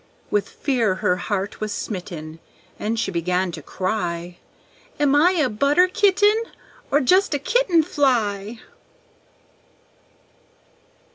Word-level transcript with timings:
With 0.31 0.49
fear 0.49 0.95
her 0.95 1.15
heart 1.17 1.59
was 1.61 1.71
smitten, 1.71 2.39
And 2.79 2.99
she 2.99 3.11
began 3.11 3.51
to 3.51 3.61
cry, 3.61 4.39
"Am 4.99 5.13
I 5.15 5.33
a 5.33 5.47
butter 5.47 5.87
kitten? 5.87 6.41
Or 6.89 7.01
just 7.01 7.35
a 7.35 7.37
kitten 7.37 7.83
fly?" 7.83 8.59